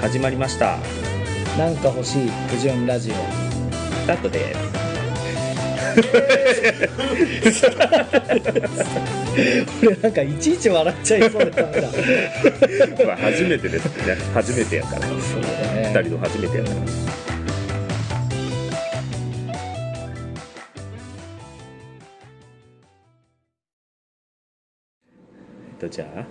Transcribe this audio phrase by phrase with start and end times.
[0.00, 0.78] 始まりました。
[1.58, 3.14] なんか欲しい不純ラジオ。
[3.14, 4.54] スタートで。
[7.52, 7.66] す
[9.86, 11.88] 俺なんかいちいち笑っちゃいそうでダメだ
[13.06, 14.16] まあ初めてですね。
[14.32, 15.02] 初めてやから。
[15.02, 15.92] そうだね。
[15.94, 16.76] 二人の初めてやから。
[16.76, 16.80] え
[25.76, 26.24] っとじゃあ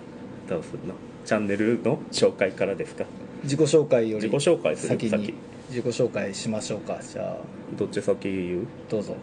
[0.48, 0.94] どうするの？
[1.24, 3.04] チャンネルの紹介からですか？
[3.44, 4.88] 自己紹介より自己紹介する？
[4.88, 5.34] 先に先。
[5.70, 6.98] 自己紹介しましょうか。
[7.02, 7.36] じゃあ。
[7.76, 8.66] どっち先言う？
[8.88, 9.16] どうぞ。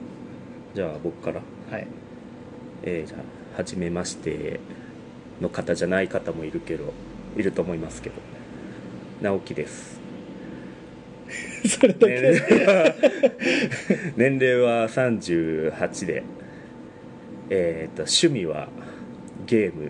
[0.73, 1.41] じゃあ僕から。
[1.71, 1.87] はい。
[2.83, 3.21] えーじゃあ
[3.57, 4.59] 初めまして
[5.41, 6.93] の方じゃない方もいるけど
[7.35, 8.15] いると思いますけど。
[9.21, 9.99] 直樹です。
[11.67, 12.95] それだ年け齢は
[14.15, 16.23] 年齢は38で。
[17.49, 18.67] えー、と趣味は
[19.45, 19.89] ゲーム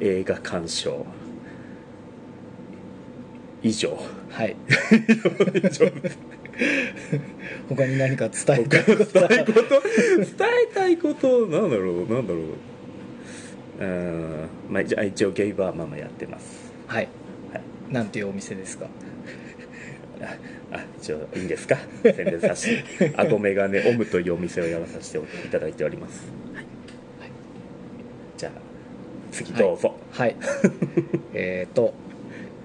[0.00, 1.06] 映画鑑賞
[3.62, 3.96] 以上。
[4.30, 4.56] はい。
[5.54, 5.92] 以 上
[7.68, 9.20] 他に何か伝えたい伝こと？
[9.20, 9.28] 伝
[10.70, 11.46] えたいこと？
[11.46, 12.12] なんだろう？
[12.12, 12.42] なんだろう？
[13.80, 16.72] うーんまあじゃあ一応ゲイバーママやってます。
[16.86, 17.08] はい。
[17.52, 17.62] はい。
[17.92, 18.86] なんていうお店ですか？
[20.72, 21.76] あ一応いいんですか？
[22.02, 23.12] 宣伝させて。
[23.16, 26.26] あごめがねオムというお店をやらさせていただいております。
[26.54, 26.64] はい、
[28.36, 28.52] じゃあ
[29.30, 30.36] 次どうぞ、はい。
[31.34, 31.94] えっと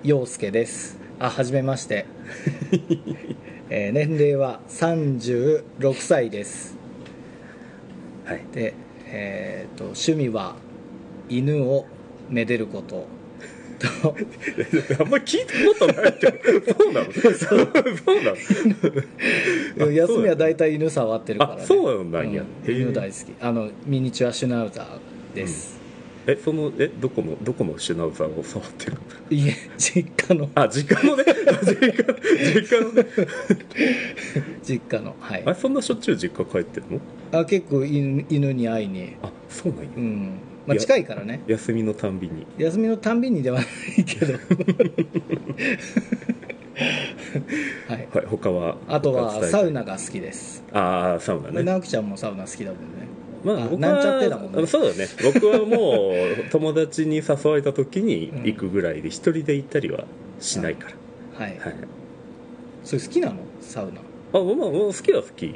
[0.03, 0.97] 陽介です。
[1.19, 2.05] あはじめまして、
[3.69, 6.77] えー年齢は36歳です。
[8.25, 8.73] はい、で
[9.07, 10.55] えっと趣味は
[11.29, 11.85] 犬を
[12.29, 13.07] めでること。
[13.79, 14.15] と。
[14.99, 17.11] あんまり聞いたことないけどそうなの？
[17.13, 17.59] そう
[18.23, 18.31] な
[19.77, 19.85] の？
[19.87, 22.43] あ休みは大体犬触ってるから、ね、あそうなんや。
[22.65, 22.75] うん。
[22.75, 23.19] 犬大好き。
[23.39, 25.79] あのミニチュアシュナウザーです、
[26.27, 28.99] えそのえどこのどこのシュナウザーを触ってるの？
[29.29, 30.49] いえ実家の。
[30.55, 31.23] あ実家のね？
[31.47, 31.93] あ実家
[32.53, 33.05] 実家のね？
[34.61, 35.43] 実家の はい。
[35.45, 36.85] あそんなしょっちゅう実家帰ってる
[37.31, 37.39] の？
[37.39, 39.15] あ結構犬犬に会いに。
[39.23, 39.89] あそうなんや。
[39.95, 40.39] うん。
[40.67, 41.41] まあ近いからね。
[41.47, 42.45] 休みのたんびに。
[42.57, 43.65] 休みのたんびにではな
[43.97, 44.33] いけど。
[47.87, 48.07] はい。
[48.11, 50.63] はい他はあとはサウナが好きです。
[50.73, 51.63] ああサウナね。
[51.63, 53.06] 直樹ちゃんもサウナ好きだもんね
[53.43, 54.65] まあ、あ僕はなんちゃってだもんね。
[54.67, 55.07] そうだね。
[55.23, 60.05] 僕はもう友達に誘われた時に行くぐらいで一人で行ったりは
[60.39, 60.89] しないか
[61.39, 61.75] ら、はい、はい。
[62.83, 63.35] それ好きなの？
[63.61, 63.99] サウナ。
[63.99, 64.03] あ
[64.33, 65.45] まあまあ好きは好き。
[65.45, 65.51] う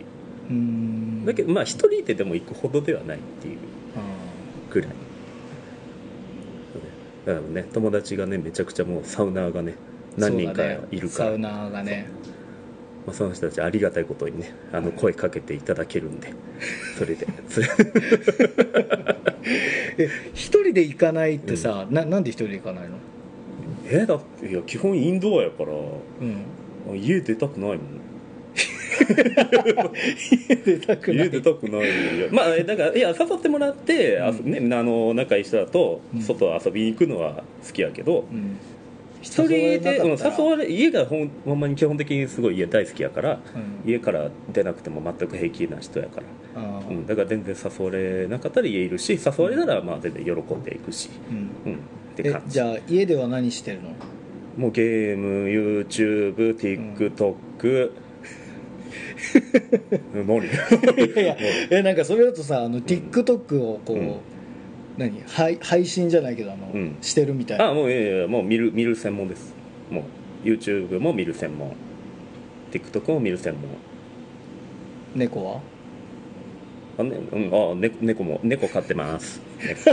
[0.50, 1.26] ーん。
[1.26, 3.58] だけどまあ一人ででも行くほどではないっていう
[3.96, 4.00] あ
[4.70, 4.90] ぐらい。
[7.26, 11.30] だからね友達がねめちゃくちゃもうサウナーがねー何人かいるから。
[11.30, 12.08] サウナーがね
[13.08, 16.34] まあ、その人たちありがたいことにねあの声かけていただけるんで
[16.98, 17.28] それで。
[19.98, 22.98] え一人で行かないってさ、ななんで一人で行かないの？
[23.90, 26.98] えだっていや基本インドアやからうん。
[26.98, 27.80] 家出たくないもん。
[30.64, 31.26] 出たくない。
[31.26, 32.28] 家出たくないよ。
[32.32, 34.52] まあだからいや誘ってもらって、あうん。
[34.70, 36.22] ね、あの仲いい人だとうん。
[36.22, 38.58] 外遊びに行くのは好きやけどうん
[39.22, 43.90] 一人でうん誘われ家がほんほんまに基本的にすごい家大好きやからうん。
[43.90, 46.22] 家から出なくても全く平気な人やか
[46.56, 51.50] ら、うん、だから全然誘われなかったら家いるし誘われたらまあ全然喜んでいくし、うん。
[51.72, 51.78] うん、っ
[52.16, 52.54] てえ感じ。
[52.54, 53.90] じゃあ家では何してるの？
[54.58, 57.92] もうゲーム YouTubeTikTok、
[60.14, 60.50] 何 い
[61.16, 61.38] やいや。
[61.70, 64.16] えなんかそれだとさあの TikTok をこう、うん
[65.10, 65.22] 何？
[65.28, 66.98] 配配信じゃないけどあの、うん。
[67.02, 67.70] してるみたいな。
[67.70, 69.54] あもういやいやもう見る見る専門です。
[69.90, 70.02] も
[70.46, 71.74] う YouTube も見る専門。
[72.72, 73.64] TikTok も見る専門。
[75.16, 75.62] 猫は？
[76.98, 79.42] あ、ねうん、あね猫も猫飼ってます。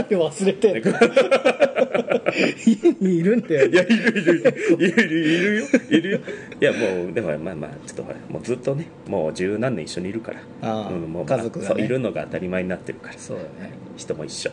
[0.09, 0.27] 猫。
[0.29, 0.81] 忘れて
[2.65, 3.67] 家にいるんだよ。
[3.69, 4.55] いやいるいる。
[4.77, 5.65] いるいるいるよ。
[5.89, 6.19] いるよ。
[6.61, 14.51] いやもうでもまあまあちょっとほらもうずっとねもう十何年一緒にいるからああ、うん、もう家族がねいるのが当たり前になってるからそうだね人も一緒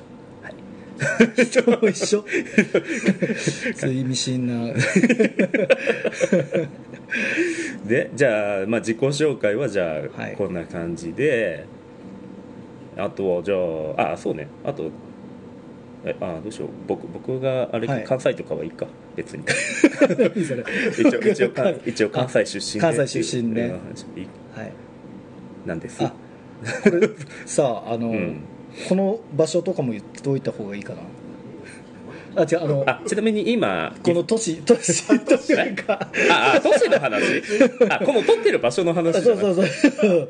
[1.90, 2.24] 一緒。
[3.76, 4.72] そういう意味深な。
[7.86, 10.34] でじゃあ、まあ、自己紹介はじゃあ、はい。
[10.36, 11.64] こんな感じで。
[12.96, 13.56] あとはじゃ
[14.02, 14.48] ああそうね。
[14.64, 14.90] あと
[16.04, 16.68] えあどうしよう。
[16.86, 18.04] 僕僕があれ、はい。
[18.04, 18.86] 関西とかはいいか。
[19.16, 19.44] 別に。
[19.44, 22.80] 一応一応か一応関西出身で。
[22.80, 23.62] 関西出身ね。
[23.62, 24.20] うん。
[24.20, 24.72] いいはい。
[25.66, 26.02] なんです。
[26.02, 26.12] あ
[26.82, 27.08] これ
[27.44, 28.40] さあの、うん
[28.88, 31.00] この場所とかも言っておいた方がいいかな。
[32.42, 35.94] あ違うあのあちなみに今この都市都市というか。
[36.30, 37.42] ああ都市の話。
[37.88, 40.28] あこの撮ってる場所のあ話じゃなくそうそうそう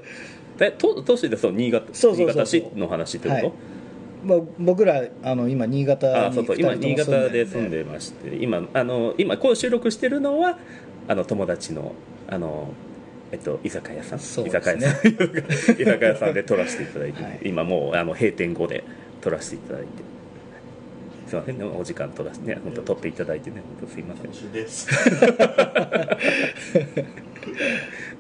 [0.60, 3.52] え都都市でそう新潟そうそうそう新潟市の話ってこと、はい。
[4.24, 6.56] まあ、僕らあの今新潟にあそうそう。
[6.58, 8.36] 今二新潟で住んでまして。
[8.36, 10.58] 今あの今こう収録してるのは
[11.08, 11.92] あの友達の
[12.28, 12.68] あの
[13.32, 14.24] えっと居酒屋さん、ね。
[14.24, 14.76] 酒屋さん。
[14.78, 14.82] 居
[15.84, 17.40] 酒屋さんで撮らせていただいて、はい。
[17.44, 18.84] 今もうあの閉店後で
[19.20, 19.88] 撮らせていただいて。
[21.26, 24.26] すいませんねお時間取らせてね本当撮っていただいてね本当すいません。
[24.26, 24.86] 楽しいです。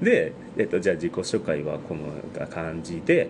[0.02, 2.00] で、えっと、じゃあ自己紹介はこの
[2.48, 3.28] 感じで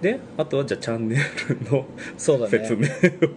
[0.00, 1.22] であとはじゃあチャンネル
[1.70, 1.86] の
[2.18, 2.50] そうだね。
[2.50, 2.86] 説明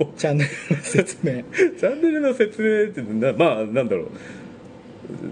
[0.06, 1.32] を、チャンネルの説明。
[1.80, 4.10] チャンネルの説明ってなまあなんだろ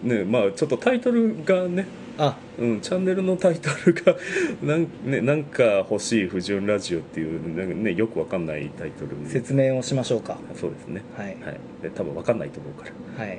[0.03, 0.07] う。
[0.07, 1.85] ねまあちょっとタイトルがね、
[2.17, 2.37] あ。
[2.57, 4.15] うん、チャンネルのタイトルが
[4.63, 9.29] なん,、ね、なんか欲しい不純ラジオっていうなんか、ね、よくわかんないタイトルに。
[9.29, 10.37] 説明をしましょうか。
[10.55, 11.01] そうですね。
[11.17, 11.27] はい。
[11.27, 11.59] はい。
[11.81, 12.85] で多分わかんないと思うか
[13.17, 13.25] ら。
[13.25, 13.37] はい、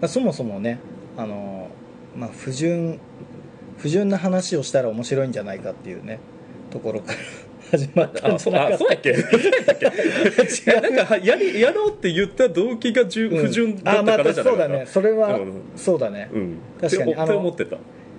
[0.00, 0.78] まあ、そもそもね
[1.16, 1.68] あの、
[2.16, 2.98] まあ、不純
[3.78, 6.18] 不純な話をしたら面白いんじゃないかっていうね
[6.70, 7.18] ところから
[7.70, 8.32] 始まった。
[8.32, 9.12] んじゃなかっあそうやっけ？
[10.80, 13.46] なんかはやりやろうって言った動機がじゅうん。
[13.46, 14.84] 不純だったあまあからじゃないそうだね。
[14.86, 16.56] それは、うんそうだね、うん。
[16.80, 17.12] 確かに。
[17.12, 17.76] って思ってた？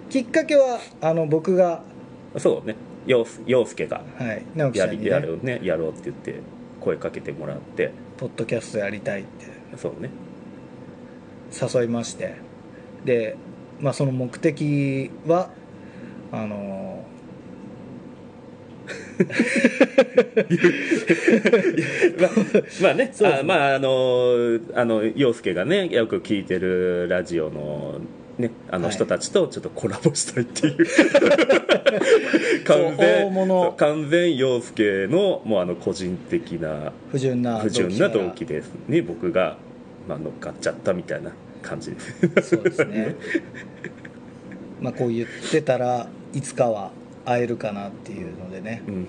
[0.09, 1.81] きっかけはあの僕が、
[2.37, 2.75] そうね。
[3.05, 6.35] 陽陽介がはい、ね、りやるねやろうって言って
[6.81, 7.91] 声かけてもらって。
[8.17, 9.45] ポッドキャストやりたいって。
[9.77, 10.09] そうね。
[11.51, 12.33] 誘いまして。
[13.05, 13.35] で、
[13.79, 15.49] まあ、その目的は
[16.31, 16.98] あの
[22.19, 22.31] ま あ
[22.81, 23.11] まあね。
[23.21, 27.99] あまああのあの陽介がねよく聞いてるラジオの
[28.37, 28.93] ねあのはい。
[28.93, 30.77] 人たちとちょっとコラボしたいっていう。
[32.65, 39.01] 完大全物完全陽介のもうあの個人的な不純な不純な動機ですね。
[39.01, 39.57] 僕が、
[40.07, 41.31] まあ、乗っかっちゃったみたいな
[41.61, 41.91] 感じ。
[41.91, 41.99] で
[42.41, 43.15] すそうですね。
[44.79, 46.91] まあこう言ってたらいつかは
[47.29, 48.81] 会えるかなっていうのでね。
[48.87, 49.07] うん。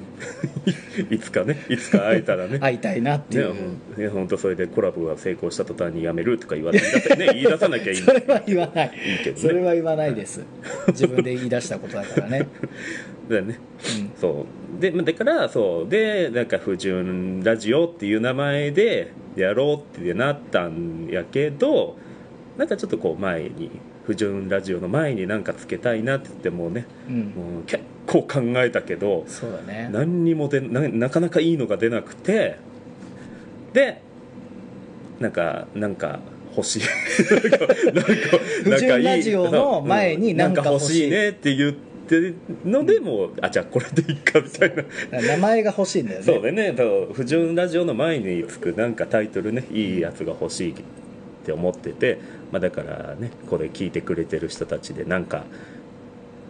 [1.11, 2.59] いつかねいつか会えたらね。
[2.61, 3.55] 会いたいなってねいう、
[3.99, 7.97] ね本当それでコラボが成功した途端にやめるとか言われて言い出せ,、ね、 言い出さなきゃいい。
[7.97, 8.87] それは言わない。
[8.89, 9.41] いいけどね。
[9.41, 10.45] それは言わないです。
[10.89, 12.47] 自分で言い出したことだからね、
[13.29, 13.59] だよね。
[14.01, 14.11] うん。
[14.21, 14.47] そ
[14.79, 14.81] う。
[14.81, 15.91] でまあだからそう。
[15.91, 21.97] でなんか「不純ラジオ」っていう名前でやろうってなったんやけど
[22.59, 23.71] なんかちょっとこう前に
[24.07, 29.89] 「不純ラジオ」の前になんかつけたいなって言ってもうねうん、もう結構考えたけどそうだね。
[29.93, 32.57] 何にもでななかなかいいのが出なくて
[33.73, 34.01] で
[35.21, 36.21] なんかなんか
[36.57, 36.83] 欲しい。
[37.95, 38.15] なんか
[38.65, 44.75] 不純ラジオの前にうんなんか欲しいねって言ってるのでもうあじゃあこれでいいかみたい
[45.11, 45.21] な。
[45.21, 46.25] 名前が欲しいんだよね。
[46.25, 46.73] そうでね。
[46.73, 50.75] だから不純ラジオの前につくなんかタイトルねいいやつが欲しい
[51.43, 52.19] って思ってて、
[52.53, 55.45] まあ、だからねこれ聞いてくれてる人たちでなんか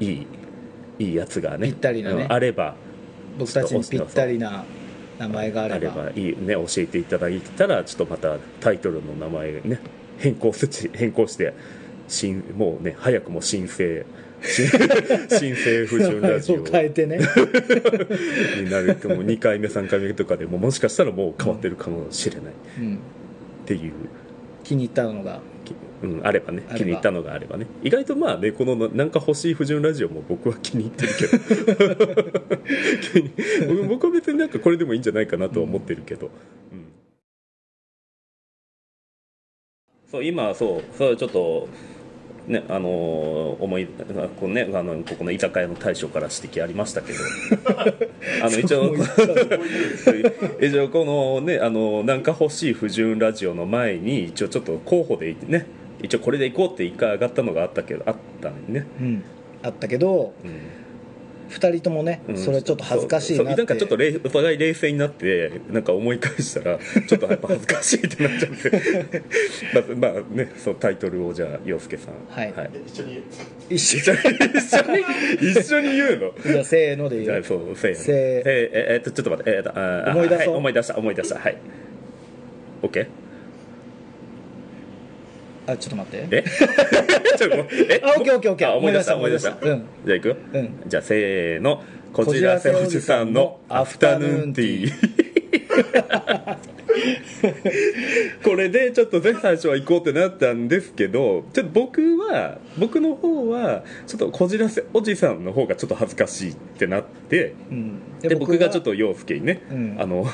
[0.00, 0.26] いい
[0.98, 2.24] いいやつがねぴったりなね。
[2.24, 2.74] うんあれば
[3.38, 4.64] 僕たちにぴったりな
[5.18, 5.76] 名前があれば。
[5.76, 9.80] あればいいね教えていただいたらちょっとまたタイトルの名前ね
[10.18, 11.54] 変更せ変更して
[12.08, 14.04] 新もうね早くも申請
[14.42, 14.66] 新
[15.38, 16.64] 新生不純ラジオ。
[16.64, 17.18] 変えてね。
[18.62, 22.44] になるともう2回目3回目とかでももしかしたらもう変わってるかもしれない。
[22.44, 22.46] っ
[22.78, 22.98] うん。
[23.66, 23.92] ていう、
[24.70, 25.40] 気に入ったのが。
[25.64, 27.66] きうん、あればね気に入ったのがあればね。
[27.82, 31.26] 意外とまあねこのなんか欲しい不純ラジオも僕は気に入ってるけ
[33.66, 33.74] ど。
[33.74, 36.30] 僕 僕は別になんかこれでもいいんじゃないかなとは思ってるけど、
[36.72, 36.86] うん。
[40.08, 41.68] そう今そうそうちょっと
[42.50, 43.86] ねあのー思い
[44.38, 47.18] このねあのここの居酒屋の大将から指摘ありましたけど。
[48.42, 48.94] あの一応
[50.60, 55.66] 一応このねあのなんか欲しい不純ラジオの前に一応ちょっと候補でね。
[56.02, 59.22] 一応これでいこうって一回上がったのがあったけどあったね、うん。
[59.62, 60.79] あったけどうん
[61.50, 62.36] 2人ともねうん。
[62.38, 63.56] それちょっと恥ずかしいなって。
[63.56, 69.22] なんかちょっと冷お互い冷静になってなんか思い返したら ちょっとやっぱ恥ずかしいってなっちゃって
[69.74, 72.14] まずまあねそうタイトルをじゃあ洋介さん。
[72.30, 72.52] はい。
[72.72, 73.22] で一緒に
[73.68, 74.18] 一緒に。
[74.20, 76.32] 一緒に一緒に言うの？
[76.52, 77.96] じゃあせーのでじゃあ言うそうせーの。
[77.98, 78.14] せー。
[78.16, 80.38] えええっとちょっと待ってえーとあー思い出そう。
[80.38, 81.38] はい思い出した思い出した。
[81.38, 81.56] はい。
[82.82, 83.06] OK
[85.66, 86.28] あちょっと待って。
[86.36, 86.44] え？
[87.38, 88.00] ちょっとえ？
[88.04, 88.68] あオッケーオッケーオッケー。
[88.70, 89.56] あ思い出した思い出した。
[89.60, 89.84] うん。
[90.04, 90.28] じゃあいく？
[90.28, 90.82] ようん。
[90.86, 91.82] じゃあせーの。
[92.12, 94.90] こじらせおじさんのアフタヌーンティー。
[98.44, 107.98] これでちょっとね最初は行こうってなったんですけどちょっと僕は僕の方はちょっとこじらせおじさんの方がちょっと恥ずかしいってなってうん。
[108.20, 109.96] で僕がちょっと陽介にね、うん。
[109.98, 110.26] あの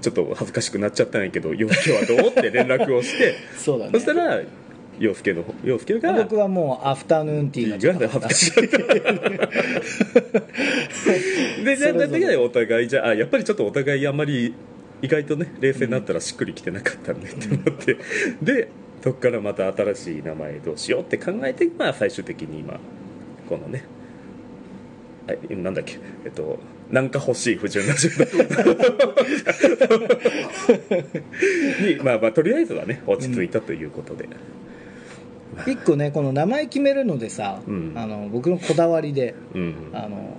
[0.00, 2.18] ちょっと恥ずかしくなっちゃったんやけど陽介はどう？
[2.30, 3.34] って連絡をして。
[3.56, 3.92] そうだね。
[3.94, 4.40] そしたら
[5.02, 8.52] 陽介の陽介が僕はもうアフタヌーンティーがが恥ずかしい。
[11.64, 12.20] でじゃあそれぞれ。
[12.20, 14.54] だけどお互いじゃああやっぱりちょっとお互いあんまり
[15.02, 17.98] 意外とね冷静になったらしっくりきてなかったんでってなって、
[18.40, 18.68] で
[19.02, 22.78] そこからまた新しい名前どうしようって考えてまあ最終的に今
[23.48, 23.84] このね
[25.26, 26.60] あなんだっけえっと
[26.92, 28.24] なんか欲しい不純な柔道
[31.84, 34.28] にまあまあとりあえずはね落ち着いたということで、
[35.66, 37.92] 一個ねこの名前決めるのでさ、うん。
[37.96, 39.74] あの僕のこだわりでうん。
[39.92, 40.36] あの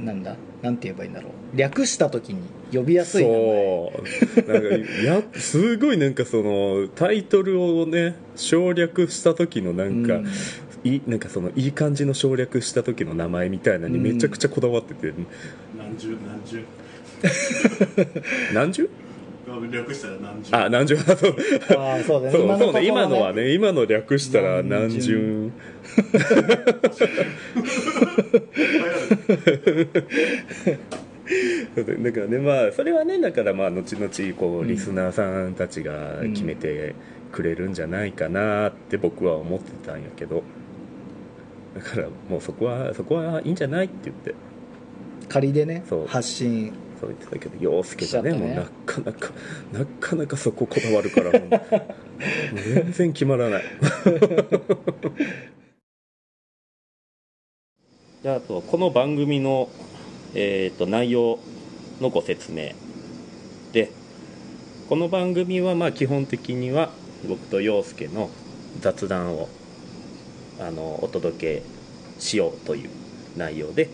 [0.00, 1.56] なんだなんて言えばいいんだろう。
[1.56, 2.42] 略した時に
[2.72, 3.38] 呼びやすい名前。
[3.38, 3.92] そ
[4.46, 4.52] う。
[4.52, 4.68] なんか
[5.04, 10.26] やすごいなんかそのタイトルをね省略した時のなんか、うん。
[10.84, 15.12] いいなんかそのいい感じの省略した時の名前みたいなのにめちゃくちゃこだわってて、
[15.76, 16.64] 何十何十。
[18.54, 18.88] 何十？
[19.70, 21.16] 略したら何十あ何十そう。
[21.16, 21.34] そう
[21.78, 25.50] ああそうだねそうねとこ今のはねね今の略したら何何十。
[31.74, 36.94] そうだからねまあそれはねだからまあ後々こうリスナーさんたちが決めて
[37.32, 40.42] くれるんじゃないかなって僕は思ってたんやけど。
[41.74, 44.34] だからもうそこはそこはいいんじゃないって言って。
[45.28, 48.38] 仮でねそう発信そう言ってたけど陽介がねね。
[48.38, 49.30] もうなかなか
[49.72, 51.30] なかなかそここだわるから
[52.64, 53.62] 全然決まらない。
[58.22, 59.68] じゃああとこの番組の、
[60.34, 61.38] えー、と内容
[62.00, 62.72] のご説明
[63.72, 63.92] で
[64.88, 66.90] この番組はまあ基本的には
[67.28, 68.28] 僕と陽介の
[68.80, 69.48] 雑談を
[70.58, 71.62] あのお届け
[72.18, 72.90] しようという
[73.36, 73.88] 内容で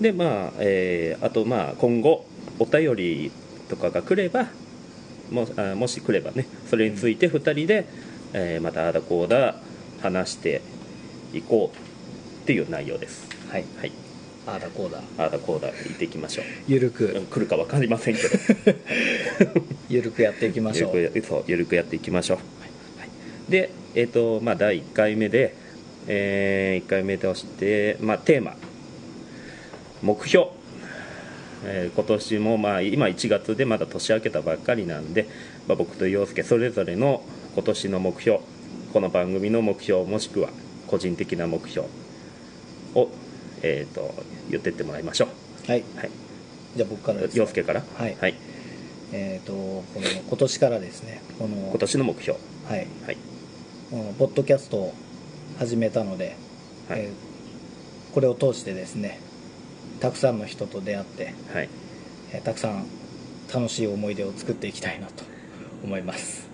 [0.00, 2.24] でまあ、えーあとまあ今後
[2.58, 3.30] お便り
[3.68, 4.46] とかが来れば
[5.30, 7.86] もあもし来ればねそれについて2人で、
[8.32, 9.56] えーまたああだこうだ
[10.02, 10.62] 話して
[11.32, 11.76] いこう
[12.42, 13.28] っていう内容です。
[13.50, 13.64] はい。
[13.78, 13.92] はい。
[14.46, 15.02] ああだこうだ。
[15.18, 16.44] ああだこうだ言っていきましょう。
[16.66, 16.92] ゆるうん
[17.26, 18.28] く来るか分かりませんけど。
[19.90, 20.96] ゆるくやっていきましょう。
[20.96, 22.42] ゆるくそうゆるくやっていきましょう、は
[23.06, 23.50] い。
[23.50, 25.54] でえっ、とまあ第1回目で、
[26.06, 28.56] え1回目として、まあ、テーマ。
[30.00, 30.46] 目標、
[31.64, 35.28] えー今年もまあ今1月でまだ年明けたばっかりなんで、
[35.66, 37.22] まあ、僕と陽介それぞれの
[37.54, 38.40] 今年の目標
[38.92, 40.50] この番組の目標もしくは
[40.86, 41.88] 個人的な目標
[42.94, 43.08] を、
[43.62, 44.14] えー、と
[44.50, 45.26] 言ってってもらいましょ
[45.66, 45.70] う。
[45.70, 45.84] はい。
[45.96, 46.10] はい。
[46.76, 47.82] じゃあ僕からです陽介から？
[47.98, 48.16] はい。
[48.20, 48.34] はい、
[49.12, 52.38] えっ、とこの今年からですねこの今年の目標。
[52.68, 52.86] はい。
[53.04, 53.16] はい。
[53.90, 54.94] このポッドキャストを
[55.58, 56.36] 始めたので、
[56.88, 57.00] はい。
[57.00, 57.28] えー
[58.14, 59.20] これを通してですね
[60.00, 61.68] たくさんの人と出会って、はい。
[62.32, 62.84] えーたくさん
[63.52, 65.24] 楽しい思い出を作っていきたいなと
[65.82, 66.46] 思います。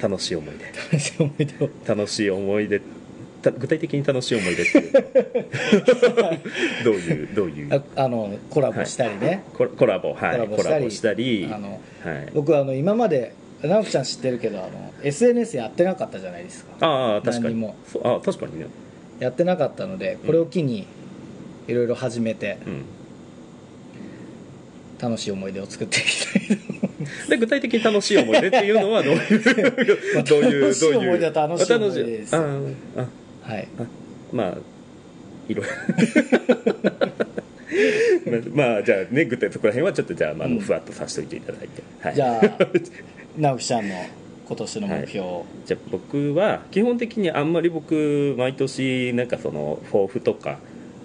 [0.00, 0.64] 楽しい思い出。
[0.66, 1.70] 楽しい思い出を。
[1.86, 2.80] 楽しい思い出。
[3.40, 4.92] た具体的に楽しい思い出っていう。
[6.84, 7.74] どういうどういう？
[7.96, 10.48] ああのコラボしたりね、コラコラボはい。
[10.48, 11.48] コラボしたり。
[11.52, 13.32] あのはい、僕はあの今まで
[13.62, 16.72] 直樹ちゃん知ってるけどあの SNS やってなかったじゃないですか。
[16.80, 17.64] ああ確かに。
[18.02, 18.66] あ確かにね。
[19.20, 20.86] やってなかったのでこれを機に
[21.68, 22.58] いろいろ始めて。
[22.66, 22.84] うん。
[25.00, 27.30] 楽しい思い出を作っていきたいと思います。
[27.30, 29.42] で具体的に楽しい思い出っていうのはどういう
[30.24, 32.34] どういう楽しい思い出は楽しい思い出です。
[32.34, 32.42] は
[33.58, 33.68] い。
[34.32, 34.56] まあ
[35.48, 35.72] いろいろ
[38.52, 40.58] まあじゃあね具体そこら辺はちょっとじゃあ、まあ、うん。
[40.58, 42.58] ふわっとさせておいていただいて、はい、じゃあ
[43.38, 43.94] 直樹ちゃんの
[44.48, 45.20] 今年の目標。
[45.20, 50.58] を、じゃあ僕は基本的にあんまり僕毎年なんかその抱負とか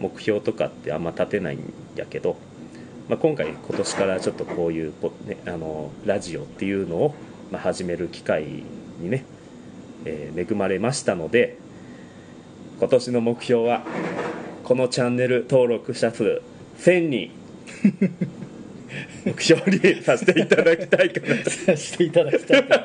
[0.03, 2.35] 目標とかってあんま立てないんやけど、
[3.07, 7.15] まあ、今回今年からちょっとこういうポ、ね、あのラジオっていうのを、
[7.51, 8.43] まあ、始める機会
[8.99, 9.23] にね、
[10.05, 11.57] えー恵まれましたので
[12.79, 13.83] 今年の目標は
[14.65, 16.41] このチャンネル登録者数
[16.79, 17.31] 1000人。
[19.25, 22.73] 目標にさせていただきたいかなとさせていただきたいと。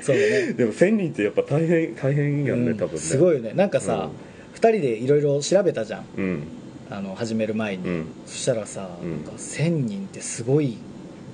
[0.00, 0.52] そうだね。
[0.54, 2.98] でも1000人ってやっぱ大変大変やんね、うん多分ね。
[2.98, 3.52] すごいよね。
[3.54, 4.10] なんかさ、
[4.58, 6.04] 二人でいろいろ調べたじゃん。
[6.16, 6.42] うん。
[6.90, 8.06] あの始める前に、うん。
[8.26, 9.24] そしたらさ、うん。
[9.24, 10.78] なんか1000人ってすごい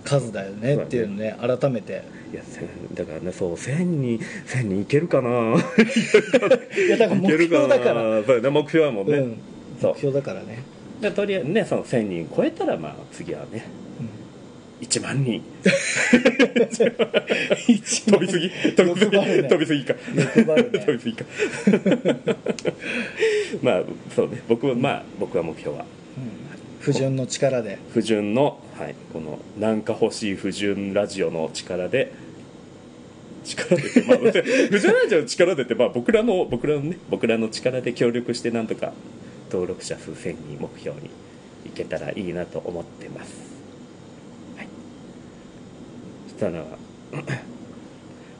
[0.04, 2.04] 数だよねっていうのね改めて。
[2.32, 5.30] いや1000だからねそう1000人1000人いけるかな？
[5.56, 8.22] いやだから目標だから。
[8.24, 9.38] そうね目標はもうね、うん。
[9.80, 10.62] 目標だからね、
[11.00, 13.64] でとりあえずねその1000人超えたらまあ次はね
[14.84, 15.42] 1万人。
[17.66, 18.50] 一 飛びすぎ。
[18.50, 19.42] 飛びすぎ、ね。
[19.44, 19.94] 飛びすぎか。
[19.94, 20.00] ね。
[20.84, 21.24] 飛びすぎか。
[23.62, 23.82] まあ
[24.14, 24.42] そうね。
[24.48, 25.86] 僕はまあ僕は目標は。
[26.80, 27.78] 不純の力で。
[27.94, 32.12] 不純の、はい、このなんか欲しい不純ラジオの力で。
[33.42, 38.94] 力出て、まあ、藤原ラジオの力出て、まあ、僕らの僕らのね僕らの力で協力してなんとか
[39.50, 41.10] 登録者数1000人目標に
[41.66, 43.53] いけたらいいなと思ってます
[46.52, 46.64] たら。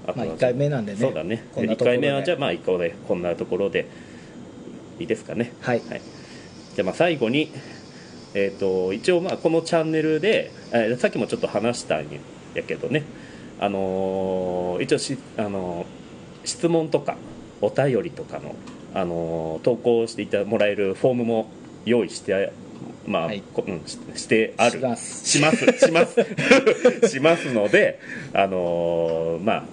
[0.07, 1.45] あとまあは1回目なんでねそうだね。
[1.55, 1.99] 1こんなところで。
[1.99, 3.87] 回目はじゃあまあ1個でこんなところで。
[4.99, 5.53] いいですかね。
[5.61, 5.83] はい。
[5.89, 6.01] はい、
[6.75, 7.51] じゃあまあ最後に、
[8.35, 12.07] えー、と一応まあこのチャンネルで、えーさっきもちょっと話したん
[12.55, 13.03] やけどね、
[13.61, 15.87] あのー一応し、あのー
[16.47, 17.17] 質問とか
[17.61, 18.55] お便りとかの、
[18.95, 21.51] あのー投稿していたもらえるフォームも
[21.85, 22.53] 用意して
[23.07, 23.43] まあ、はい。
[23.53, 24.79] こうん、ししてある。
[24.79, 25.29] します。
[25.29, 25.67] します。
[25.79, 26.25] します。
[27.09, 28.01] しますので
[28.33, 29.65] あのーまあ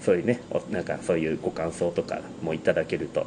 [0.00, 3.26] そういうねおなんかそういうご感想とかもいただけると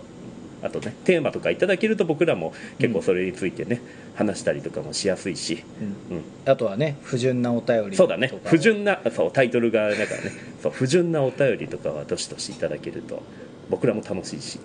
[0.63, 3.81] あとねテーマとかいただけると僕らも結構それについてね、
[4.15, 5.63] 話したりとかもしやすいし、
[6.09, 6.17] うん。
[6.17, 8.31] うん、あとはね不純なお便りそうだね。
[8.45, 10.31] 不純なそうタイトルがだからね。
[10.61, 13.23] そう不純なお便りとかはどしどしいただけると
[13.69, 14.59] 僕らも楽しいし、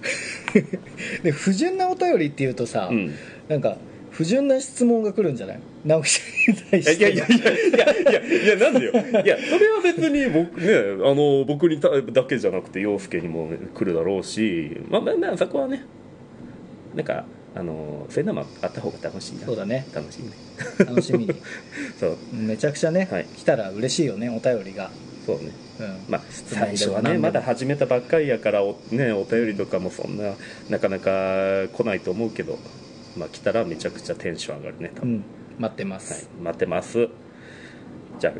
[1.22, 3.14] で不純なお便りっていうとさ、うん、
[3.48, 3.76] なんか
[4.14, 5.60] 不純な質問が来るんじゃない？
[5.84, 6.94] 直樹さんに対して。
[6.94, 8.92] いやいやいやいやいやいやなんでよ。
[8.92, 10.72] いやそれは別に僕ね
[11.04, 15.84] あの僕にただけじゃなくて陽介にも来るだろうしまあまあまあそこはね。
[16.94, 17.24] なんか
[17.56, 19.46] あのそういうのもあった方が楽しいな。
[19.46, 19.86] そうだね。
[19.92, 20.30] 楽しいね。
[20.78, 21.26] 楽しみ。
[21.26, 21.34] に
[21.98, 22.16] そう。
[22.32, 23.26] めちゃくちゃね、はい。
[23.36, 24.90] 来たら嬉しいよねお便りが、
[25.26, 25.50] そうね。
[25.80, 25.96] うん。
[26.08, 30.34] まあ最初はねまだ始めたばっかりやからお,、ね、お便りとかもそんな
[30.70, 32.58] なかなか来ないと思うけど
[33.16, 35.24] まあ来たらめちゃくちゃテンション上がるね多分、うん、
[35.58, 36.04] 待ってまはい。
[36.04, 37.08] す、待ってます。
[38.18, 38.34] じゃあ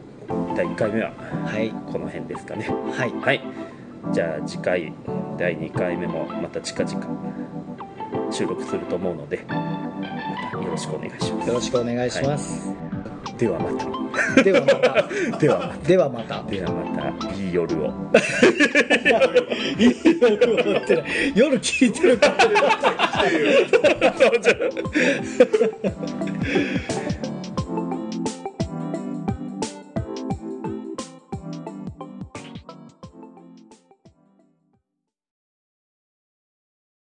[0.57, 1.13] 第1回目は
[1.45, 1.71] はい。
[1.93, 2.69] この辺ですかね。
[2.93, 3.13] はい。
[3.13, 3.43] はい。
[4.13, 4.93] じゃあ次回
[5.39, 7.07] 第2回目もまた近々
[8.31, 9.55] 収録すると思うのでま
[10.53, 11.49] たよろしくお願いします。
[11.49, 12.71] よろしくお願いします、
[13.39, 14.43] ではまた。
[14.43, 15.39] ではまた。
[15.39, 16.43] ではまではまた。
[16.43, 16.85] たではま
[17.29, 17.35] た。
[17.35, 17.93] いい夜を。
[21.35, 22.33] 夜聞いてるか
[24.19, 24.55] そうじゃ